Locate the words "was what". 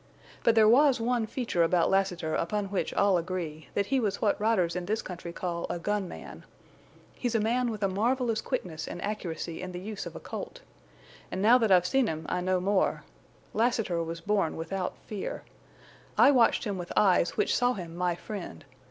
3.99-4.41